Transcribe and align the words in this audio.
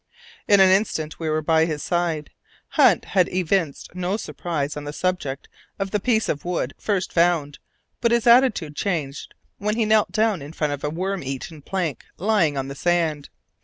In 0.47 0.59
an 0.59 0.71
instant 0.71 1.19
we 1.19 1.29
were 1.29 1.43
by 1.43 1.65
his 1.65 1.83
side. 1.83 2.31
Hunt 2.69 3.05
had 3.05 3.29
evinced 3.31 3.93
no 3.93 4.17
surprise 4.17 4.75
on 4.75 4.83
the 4.83 4.93
subject 4.93 5.47
of 5.77 5.91
the 5.91 5.99
piece 5.99 6.27
of 6.27 6.43
wood 6.43 6.73
first 6.79 7.13
found, 7.13 7.59
but 7.99 8.09
his 8.09 8.25
attitude 8.25 8.75
changed 8.75 9.35
when 9.59 9.75
he 9.75 9.85
knelt 9.85 10.11
down 10.11 10.41
in 10.41 10.53
front 10.53 10.73
of 10.73 10.83
a 10.83 10.89
worm 10.89 11.21
eaten 11.21 11.61
plank 11.61 12.03
lying 12.17 12.57
on 12.57 12.67
the 12.67 12.73
sand. 12.73 13.29